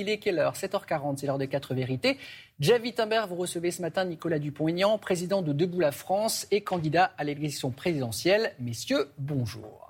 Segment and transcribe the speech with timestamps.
[0.00, 0.54] Il est quelle heure?
[0.54, 2.18] 7h40, c'est l'heure de 4 vérités.
[2.60, 7.10] Jeff Wittenberg, vous recevez ce matin Nicolas Dupont-Aignan, président de Debout la France et candidat
[7.18, 8.52] à l'élection présidentielle.
[8.60, 9.87] Messieurs, bonjour.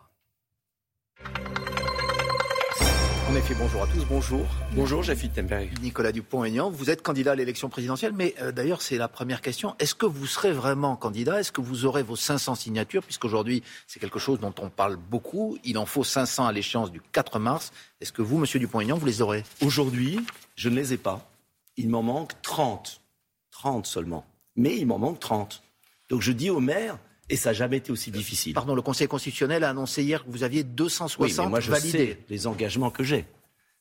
[3.28, 4.46] En effet, bonjour à tous, bonjour.
[4.72, 5.68] Bonjour, Jeff Wittenberg.
[5.82, 9.74] Nicolas Dupont-Aignan, vous êtes candidat à l'élection présidentielle, mais euh, d'ailleurs, c'est la première question.
[9.78, 11.38] Est-ce que vous serez vraiment candidat?
[11.38, 13.02] Est-ce que vous aurez vos 500 signatures?
[13.02, 15.58] Puisqu'aujourd'hui, c'est quelque chose dont on parle beaucoup.
[15.62, 17.70] Il en faut 500 à l'échéance du 4 mars.
[18.00, 19.44] Est-ce que vous, monsieur Dupont-Aignan, vous les aurez?
[19.60, 20.20] Aujourd'hui,
[20.56, 21.30] je ne les ai pas.
[21.76, 23.02] Il m'en manque 30.
[23.50, 24.24] 30 seulement.
[24.56, 25.62] Mais il m'en manque 30.
[26.08, 26.96] Donc je dis au maire,
[27.28, 28.54] et ça n'a jamais été aussi difficile.
[28.54, 31.70] Pardon, le Conseil constitutionnel a annoncé hier que vous aviez 260 oui, mais moi je
[31.70, 31.90] validés.
[31.90, 33.26] sais les engagements que j'ai.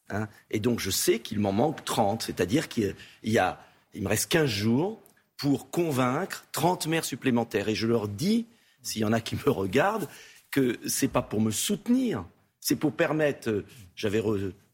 [0.09, 0.29] Hein.
[0.51, 3.59] et donc je sais qu'il m'en manque 30, c'est-à-dire qu'il y a,
[3.93, 5.01] il me reste 15 jours
[5.35, 7.67] pour convaincre 30 maires supplémentaires.
[7.70, 8.45] Et je leur dis,
[8.81, 10.07] s'il y en a qui me regardent,
[10.49, 12.25] que c'est pas pour me soutenir,
[12.59, 13.49] c'est pour permettre.
[13.49, 14.21] Euh, j'avais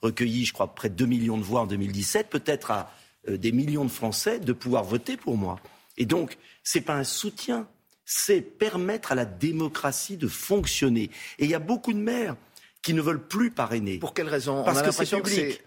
[0.01, 2.91] recueilli, je crois, près de 2 millions de voix en 2017, peut-être à
[3.27, 5.59] euh, des millions de Français de pouvoir voter pour moi.
[5.97, 7.67] Et donc, c'est pas un soutien,
[8.05, 11.09] c'est permettre à la démocratie de fonctionner.
[11.39, 12.35] Et il y a beaucoup de maires
[12.81, 13.97] qui ne veulent plus parrainer.
[13.97, 14.63] Pour quelle raison?
[14.63, 15.63] Parce On a que c'est que public.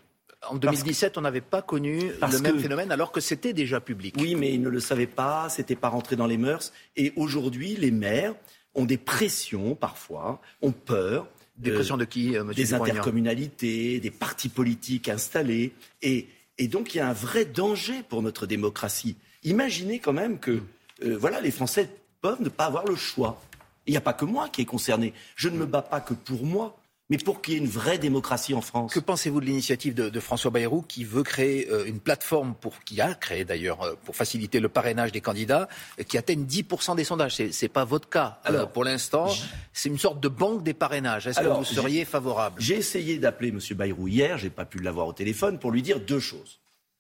[0.49, 4.15] En 2017, on n'avait pas connu le même que- phénomène alors que c'était déjà public.
[4.19, 6.73] Oui, mais ils ne le savaient pas, c'était pas rentré dans les mœurs.
[6.95, 8.35] Et aujourd'hui, les maires
[8.75, 11.27] ont des pressions parfois, ont peur.
[11.57, 15.73] Des euh, pressions de qui, euh, monsieur Des intercommunalités, des partis politiques installés.
[16.03, 19.17] Et, et donc, il y a un vrai danger pour notre démocratie.
[19.43, 20.61] Imaginez quand même que
[21.03, 21.89] euh, voilà, les Français
[22.27, 23.41] peuvent ne pas avoir le choix.
[23.87, 25.15] Il n'y a pas que moi qui est concerné.
[25.37, 26.77] Je ne me bats pas que pour moi,
[27.09, 28.93] mais pour qu'il y ait une vraie démocratie en France.
[28.93, 32.83] Que pensez-vous de l'initiative de, de François Bayrou qui veut créer euh, une plateforme pour
[32.83, 35.69] qui a créé d'ailleurs euh, pour faciliter le parrainage des candidats
[36.01, 37.37] euh, qui atteigne 10% des sondages?
[37.37, 39.29] C'est c'est pas votre cas Alors, pour l'instant.
[39.73, 41.29] C'est une sorte de banque des parrainages.
[41.29, 42.61] Est-ce que vous seriez favorable?
[42.61, 43.61] J'ai essayé d'appeler M.
[43.77, 46.59] Bayrou hier, j'ai pas pu l'avoir au téléphone, pour lui dire deux choses.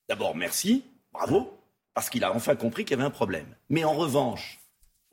[0.08, 1.52] D'abord, merci, bravo,
[1.94, 3.47] parce qu'il a enfin compris qu'il y avait un problème.
[3.70, 4.60] Mais en revanche,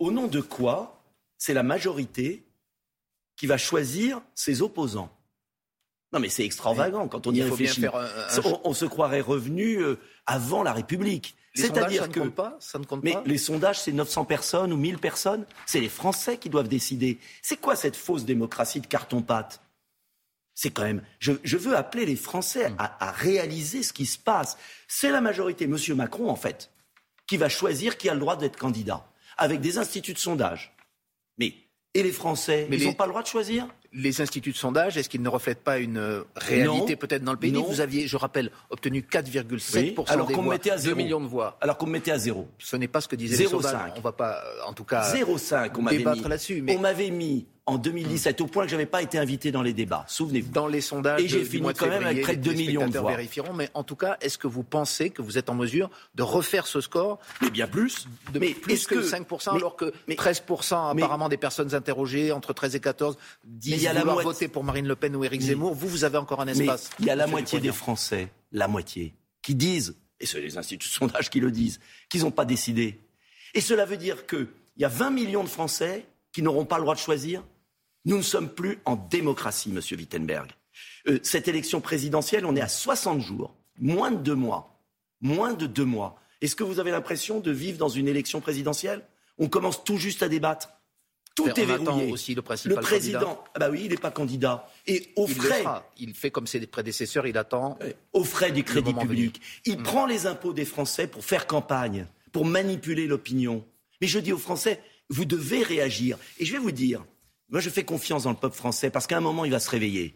[0.03, 1.03] au nom de quoi
[1.37, 2.45] c'est la majorité
[3.35, 5.11] qui va choisir ses opposants
[6.13, 7.81] Non, mais c'est extravagant quand on y réfléchit.
[7.81, 11.35] faire un- un- On, on se croirait revenu euh, avant la République.
[11.55, 12.57] Les sondages, ça C'est-à-dire que compte pas?
[12.59, 13.23] Ça ne compte mais pas?
[13.25, 15.45] les sondages, c'est 900 personnes ou 1000 personnes.
[15.65, 17.19] C'est les Français qui doivent décider.
[17.41, 19.61] C'est quoi cette fausse démocratie de carton-pâte?
[20.55, 21.03] C'est quand même.
[21.19, 24.57] Je, je veux appeler les Français à, à réaliser ce qui se passe.
[24.87, 26.71] C'est la majorité, Monsieur Macron, en fait,
[27.27, 29.05] qui va choisir qui a le droit d'être candidat,
[29.37, 30.73] avec des instituts de sondage.
[31.37, 31.53] Mais
[31.95, 33.67] et les Français, Mais ils les- n'ont pas le droit de choisir?
[33.91, 37.37] Les instituts de sondage, est-ce qu'ils ne reflètent pas une euh, réalité peut-être dans le
[37.37, 37.51] pays?
[37.51, 37.61] Non.
[37.63, 40.95] Vous aviez, je rappelle, obtenu 4,7% Oui, alors des voix, mettait à 2 zéro.
[40.95, 41.55] millions de voix.
[41.61, 42.47] Alors qu'on me mettait à zéro.
[42.57, 43.51] Ce n'est pas ce que disaient les 0,5.
[43.51, 43.91] sondages.
[43.93, 46.63] On ne va pas, euh, en tout cas, 0,5, on débattre là-dessus.
[46.63, 49.61] Mais On m'avait mis en 2017 au point que je n'avais pas été invité dans
[49.61, 50.03] les débats.
[50.09, 50.51] Souvenez-vous.
[50.51, 52.99] dans les sondages Et j'ai fini quand même avec près de les 2 millions de
[52.99, 53.11] voix.
[53.11, 53.53] vérifieront.
[53.53, 56.67] Mais en tout cas, est-ce que vous pensez que vous êtes en mesure de refaire
[56.67, 58.07] ce score Mais bien plus.
[58.33, 61.73] de mais plus est-ce que, 5%, mais- alors que mais- 13% mais- apparemment des personnes
[61.73, 64.63] interrogées entre 13 et 14 Mais disent il y a la vouloir moitié- voter pour
[64.65, 65.73] Marine Le Pen ou Éric Zemmour.
[65.73, 66.89] Vous, vous avez encore un espace.
[66.99, 67.71] il y a la moitié des.
[67.71, 72.21] Français, la moitié, qui disent, et c'est les instituts de sondage qui le disent, qu'ils
[72.23, 72.99] n'ont pas décidé.
[73.53, 74.47] Et cela veut dire qu'il
[74.77, 77.43] y a 20 millions de Français qui n'auront pas le droit de choisir.
[78.05, 80.51] Nous ne sommes plus en démocratie, monsieur Wittenberg.
[81.07, 84.79] Euh, cette élection présidentielle, on est à 60 jours, moins de deux mois.
[85.21, 86.19] Moins de deux mois.
[86.41, 89.01] Est-ce que vous avez l'impression de vivre dans une élection présidentielle?
[89.37, 90.69] On commence tout juste à débattre.
[91.35, 92.11] Tout est verrouillé.
[92.11, 94.69] aussi le président, ah bah oui, il n'est pas candidat.
[94.85, 95.63] Et au Il le frais.
[95.97, 97.77] Il fait comme ses prédécesseurs, il attend.
[97.81, 99.41] euh, aux frais du crédit public.
[99.65, 99.83] Il Mm.
[99.83, 103.65] prend les impôts des Français pour faire campagne, pour manipuler l'opinion.
[103.99, 106.17] Mais je dis aux Français, vous devez réagir.
[106.37, 107.03] Et je vais vous dire,
[107.53, 109.69] moi je fais confiance dans le peuple français parce qu'à un moment il va se
[109.69, 110.15] réveiller.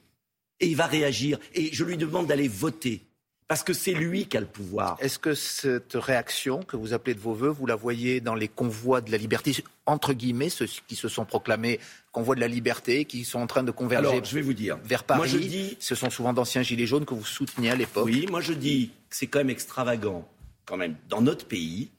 [0.60, 1.38] Et il va réagir.
[1.54, 3.04] Et je lui demande d'aller voter.
[3.48, 4.98] Parce que c'est lui qui a le pouvoir.
[5.00, 8.50] Est-ce que cette réaction que vous appelez de vos voeux, vous la voyez dans les
[8.50, 9.56] convois de la liberté,
[9.86, 11.80] entre guillemets, ceux qui se sont proclamés
[12.12, 14.78] convois de la liberté, qui sont en train de converger Alors, je vais vous dire.
[14.84, 17.76] vers Paris Moi je dis, Ce sont souvent d'anciens gilets jaunes que vous souteniez à
[17.76, 18.06] l'époque.
[18.06, 20.28] Oui, moi je dis que c'est quand même extravagant,
[20.66, 21.92] quand même, dans notre pays,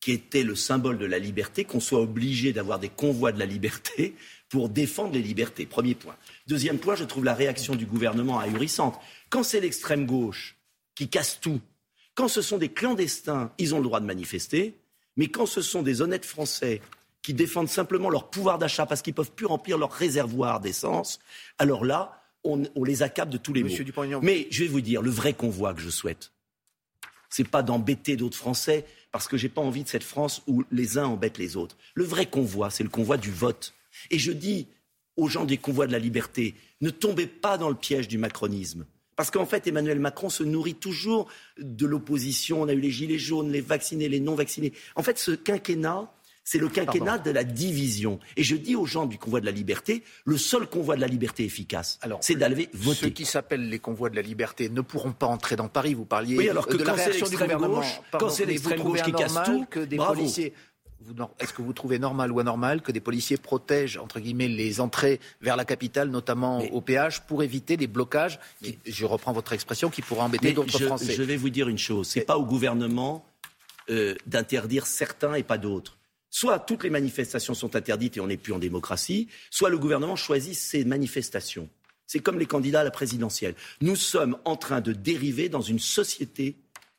[0.00, 3.46] qui était le symbole de la liberté, qu'on soit obligé d'avoir des convois de la
[3.46, 4.14] liberté
[4.52, 5.64] pour défendre les libertés.
[5.64, 6.14] Premier point.
[6.46, 9.00] Deuxième point, je trouve la réaction du gouvernement ahurissante.
[9.30, 10.58] Quand c'est l'extrême gauche
[10.94, 11.62] qui casse tout,
[12.14, 14.76] quand ce sont des clandestins, ils ont le droit de manifester,
[15.16, 16.82] mais quand ce sont des honnêtes Français
[17.22, 21.18] qui défendent simplement leur pouvoir d'achat parce qu'ils ne peuvent plus remplir leur réservoir d'essence,
[21.58, 24.20] alors là, on, on les accable de tous les Monsieur maux.
[24.20, 26.30] Mais je vais vous dire, le vrai convoi que je souhaite,
[27.30, 30.98] c'est pas d'embêter d'autres Français, parce que j'ai pas envie de cette France où les
[30.98, 31.78] uns embêtent les autres.
[31.94, 33.72] Le vrai convoi, c'est le convoi du vote.
[34.10, 34.68] Et je dis
[35.16, 38.86] aux gens des convois de la liberté, ne tombez pas dans le piège du macronisme.
[39.16, 41.28] Parce qu'en fait, Emmanuel Macron se nourrit toujours
[41.58, 42.62] de l'opposition.
[42.62, 44.72] On a eu les gilets jaunes, les vaccinés, les non vaccinés.
[44.96, 46.10] En fait, ce quinquennat,
[46.44, 48.18] c'est le quinquennat de la division.
[48.36, 51.06] Et je dis aux gens du convoi de la liberté, le seul convoi de la
[51.06, 53.00] liberté efficace, c'est d'aller voter.
[53.00, 55.94] Ceux qui s'appellent les convois de la liberté ne pourront pas entrer dans Paris.
[55.94, 57.76] Vous parliez oui, alors que de la réaction du gouvernement.
[57.76, 60.52] Gauche, quand c'est l'extrême gauche qui casse tout, que des policiers
[61.38, 65.20] est-ce que vous trouvez normal ou anormal que des policiers protègent, entre guillemets, les entrées
[65.40, 68.38] vers la capitale, notamment au péage, pour éviter des blocages,
[68.86, 72.08] je reprends votre expression, qui pourraient embêter d'autres Français Je vais vous dire une chose,
[72.08, 73.24] ce n'est pas au gouvernement
[73.90, 75.98] euh, d'interdire certains et pas d'autres.
[76.30, 80.16] Soit toutes les manifestations sont interdites et on n'est plus en démocratie, soit le gouvernement
[80.16, 81.68] choisit ses manifestations.
[82.06, 83.54] C'est comme les candidats à la présidentielle.
[83.80, 86.56] Nous sommes en train de dériver dans une société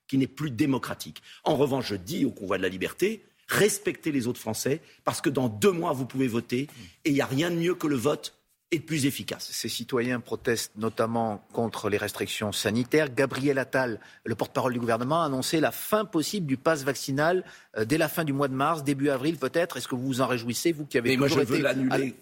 [0.07, 1.21] qui n'est plus démocratique.
[1.43, 5.29] En revanche, je dis au convoi de la liberté, respectez les autres Français, parce que
[5.29, 6.67] dans deux mois, vous pouvez voter,
[7.05, 8.35] et il n'y a rien de mieux que le vote
[8.73, 9.49] est plus efficace.
[9.51, 13.13] Ces citoyens protestent notamment contre les restrictions sanitaires.
[13.13, 17.43] Gabriel Attal, le porte-parole du gouvernement, a annoncé la fin possible du pass vaccinal
[17.77, 19.77] euh, dès la fin du mois de mars, début avril peut-être.
[19.77, 21.63] Est-ce que vous vous en réjouissez, vous qui avez toujours été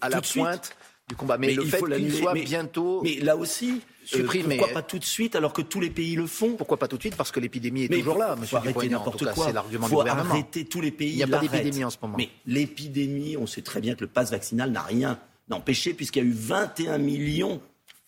[0.00, 0.76] à, la pointe
[1.08, 3.02] du combat Mais, le fait qu'il soit bientôt...
[3.02, 4.56] Mais là aussi, euh, supprimé.
[4.56, 6.54] pourquoi pas tout de suite alors que tous les pays le font?
[6.54, 7.16] Pourquoi pas tout de suite?
[7.16, 8.58] Parce que l'épidémie est toujours là, monsieur
[8.88, 9.46] n'importe quoi.
[9.46, 10.30] C'est l'argument du gouvernement.
[10.30, 11.10] arrêter tous les pays.
[11.10, 12.16] Il n'y a pas d'épidémie en ce moment.
[12.16, 15.18] Mais l'épidémie, on sait très bien que le pass vaccinal n'a rien
[15.50, 17.60] empêché puisqu'il y a eu 21 millions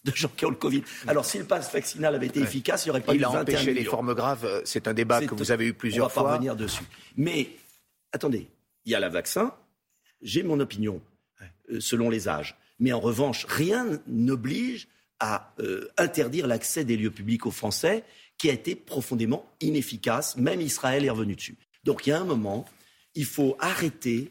[0.05, 0.83] de gens qui ont le Covid.
[1.07, 3.75] Alors, si le pass vaccinal avait été efficace, il n'y aurait pas eu 21 empêché
[3.75, 4.45] les formes graves.
[4.45, 6.23] Euh, c'est un débat que vous avez eu plusieurs fois.
[6.23, 6.85] On va revenir dessus.
[7.17, 7.51] Mais,
[8.13, 8.49] attendez,
[8.85, 9.53] il y a le vaccin.
[10.21, 11.01] J'ai mon opinion,
[11.71, 12.57] euh, selon les âges.
[12.79, 14.89] Mais en revanche, rien n'oblige
[15.21, 18.05] à euh, interdire l'accès des lieux publics aux Français,
[18.37, 20.37] qui a été profondément inefficace.
[20.37, 21.57] Même Israël est revenu dessus.
[21.85, 22.65] Donc, il y a un moment,
[23.15, 24.31] il faut arrêter,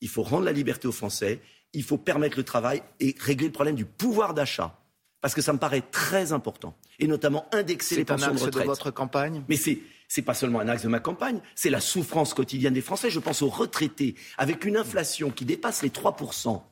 [0.00, 1.40] il faut rendre la liberté aux Français,
[1.72, 4.76] il faut permettre le travail et régler le problème du pouvoir d'achat.
[5.20, 6.74] Parce que ça me paraît très important.
[6.98, 8.52] Et notamment indexer les pensions de retraite.
[8.52, 9.44] C'est un axe de votre campagne?
[9.48, 9.80] Mais c'est
[10.16, 13.10] n'est pas seulement un axe de ma campagne, c'est la souffrance quotidienne des Français.
[13.10, 16.62] Je pense aux retraités, avec une inflation qui dépasse les 3%.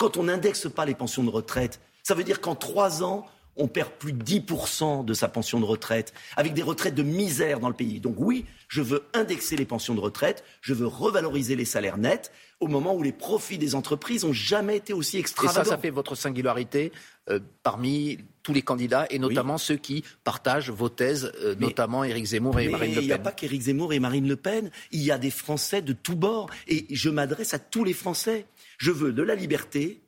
[0.00, 3.26] Quand on n'indexe pas les pensions de retraite, ça veut dire qu'en trois ans,
[3.56, 7.60] on perd plus de 10% de sa pension de retraite, avec des retraites de misère
[7.60, 8.00] dans le pays.
[8.00, 12.32] Donc oui, je veux indexer les pensions de retraite, je veux revaloriser les salaires nets
[12.60, 15.62] au moment où les profits des entreprises n'ont jamais été aussi extravagants.
[15.62, 16.92] Et ça, ça fait votre singularité
[17.30, 22.24] euh, parmi tous les candidats, et notamment ceux qui partagent vos thèses, euh, notamment Éric
[22.26, 23.02] Zemmour et Marine Le Pen.
[23.02, 25.82] Il n'y a pas qu'Éric Zemmour et Marine Le Pen, il y a des Français
[25.82, 28.46] de tous bords, et je m'adresse à tous les Français.
[28.78, 30.00] Je veux de la liberté,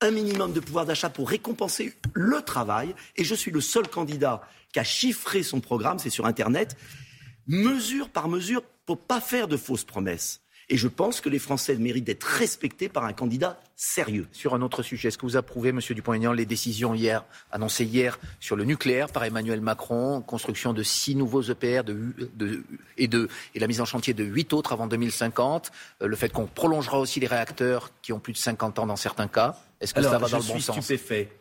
[0.00, 2.94] un minimum de pouvoir d'achat pour récompenser le travail.
[3.16, 4.42] Et je suis le seul candidat
[4.72, 6.76] qui a chiffré son programme, c'est sur Internet,
[7.46, 10.40] mesure par mesure, pour pas faire de fausses promesses.
[10.72, 14.28] Et je pense que les Français méritent d'être respectés par un candidat sérieux.
[14.30, 18.20] Sur un autre sujet, est-ce que vous approuvez, Monsieur Dupont-Aignan, les décisions hier, annoncées hier
[18.38, 21.82] sur le nucléaire par Emmanuel Macron, construction de six nouveaux EPR
[22.98, 23.10] et,
[23.54, 25.72] et la mise en chantier de huit autres avant 2050,
[26.02, 28.94] euh, le fait qu'on prolongera aussi les réacteurs qui ont plus de 50 ans dans
[28.94, 30.76] certains cas Est-ce que ça va dans le bon sens?
[30.76, 31.32] Je suis stupéfait.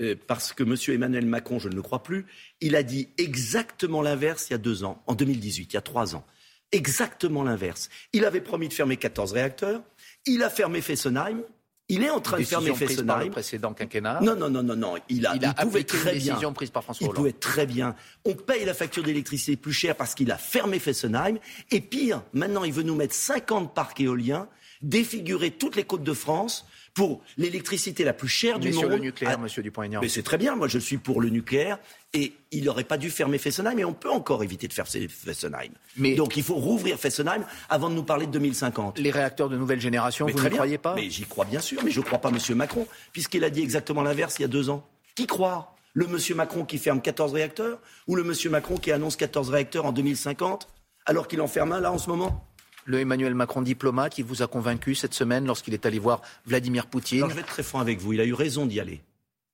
[0.00, 0.74] Euh, parce que M.
[0.88, 2.24] Emmanuel Macron, je ne le crois plus,
[2.62, 5.82] il a dit exactement l'inverse il y a deux ans, en 2018, il y a
[5.82, 6.24] trois ans
[6.72, 7.88] exactement l'inverse.
[8.12, 9.82] Il avait promis de fermer 14 réacteurs,
[10.26, 11.42] il a fermé Fessenheim,
[11.90, 13.24] il est en train de fermer Fessenheim.
[13.24, 14.20] Le précédent quinquennat.
[14.22, 14.94] Non, non, non, non, non.
[15.08, 17.96] Il a, il, pouvait très une décision prise par François Il pouvait très bien.
[18.24, 21.38] On paye la facture d'électricité plus chère parce qu'il a fermé Fessenheim.
[21.72, 24.46] Et pire, maintenant, il veut nous mettre 50 parcs éoliens,
[24.82, 26.64] défigurer toutes les côtes de France
[27.00, 28.78] pour l'électricité la plus chère du monde.
[28.78, 29.40] sur le nucléaire, M.
[29.40, 30.00] Monsieur Dupont-Aignan.
[30.02, 30.54] Mais c'est très bien.
[30.54, 31.78] Moi, je suis pour le nucléaire.
[32.12, 33.78] Et il n'aurait pas dû fermer Fessenheim.
[33.78, 35.72] Et on peut encore éviter de faire Fessenheim.
[35.96, 38.98] Mais Donc, il faut rouvrir Fessenheim avant de nous parler de 2050.
[38.98, 40.94] Les réacteurs de nouvelle génération, vous ne croyez pas?
[40.94, 41.82] Mais j'y crois bien sûr.
[41.82, 42.38] Mais je ne crois pas M.
[42.54, 44.86] Macron, puisqu'il a dit exactement l'inverse il y a deux ans.
[45.14, 45.74] Qui croit?
[45.94, 46.18] Le M.
[46.36, 47.78] Macron qui ferme 14 réacteurs
[48.08, 48.34] ou le M.
[48.50, 50.68] Macron qui annonce 14 réacteurs en 2050
[51.06, 52.46] alors qu'il en ferme un là en ce moment?
[52.84, 56.86] Le Emmanuel Macron diplomate qui vous a convaincu cette semaine lorsqu'il est allé voir Vladimir
[56.86, 59.00] Poutine Je vais être très franc avec vous, il a eu raison d'y aller.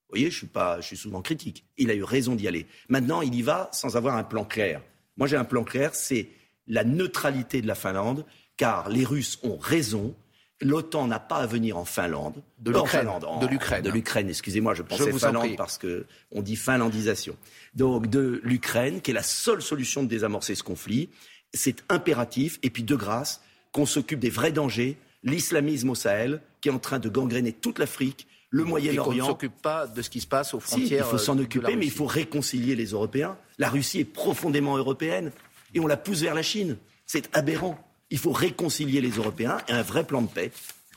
[0.07, 1.65] Vous voyez, je suis, pas, je suis souvent critique.
[1.77, 2.65] Il a eu raison d'y aller.
[2.87, 4.81] Maintenant, il y va sans avoir un plan clair.
[5.17, 6.29] Moi, j'ai un plan clair, c'est
[6.65, 10.15] la neutralité de la Finlande, car les Russes ont raison.
[10.61, 12.41] L'OTAN n'a pas à venir en Finlande.
[12.59, 13.09] De l'Ukraine.
[13.41, 13.83] De l'Ukraine.
[13.83, 17.35] De l'Ukraine, excusez-moi, je pensais je Finlande parce qu'on dit finlandisation.
[17.75, 21.09] Donc, de l'Ukraine, qui est la seule solution de désamorcer ce conflit
[21.53, 22.59] c'est impératif.
[22.63, 26.79] Et puis, de grâce, qu'on s'occupe des vrais dangers, l'islamisme au Sahel, qui est en
[26.79, 29.25] train de gangréner toute l'Afrique, le Moyen-Orient.
[29.25, 31.05] On ne s'occupe pas de ce qui se passe aux frontières.
[31.05, 33.37] il faut s'en occuper, mais il faut réconcilier les Européens.
[33.57, 35.31] La Russie est profondément européenne
[35.73, 36.77] et on la pousse vers la Chine.
[37.05, 37.77] C'est aberrant.
[38.09, 40.51] Il faut réconcilier les Européens et un vrai plan de paix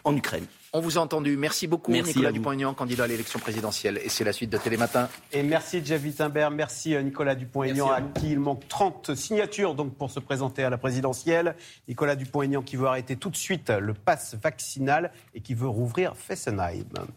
[0.04, 0.46] en Ukraine.
[0.72, 1.36] On vous a entendu.
[1.36, 2.30] Merci beaucoup, Merci Nicolas.
[2.30, 3.98] Dupont-Aignan, candidat à l'élection présidentielle.
[4.04, 5.08] Et c'est la suite de Télématin.
[5.32, 9.96] Et merci Jeff Wittenberg, merci euh, Nicolas Dupont-Aignan, à qui il manque 30 signatures donc
[9.96, 11.56] pour se présenter à la présidentielle.
[11.88, 16.16] Nicolas Dupont-Aignan qui veut arrêter tout de suite le pass vaccinal et qui veut rouvrir
[16.16, 16.84] Fessenheim.